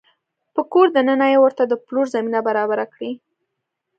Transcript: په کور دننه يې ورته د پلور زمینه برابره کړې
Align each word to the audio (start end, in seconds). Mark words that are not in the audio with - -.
په 0.53 0.61
کور 0.71 0.87
دننه 0.95 1.27
يې 1.31 1.37
ورته 1.41 1.63
د 1.67 1.73
پلور 1.85 2.05
زمینه 2.15 2.39
برابره 2.47 2.85
کړې 2.93 3.11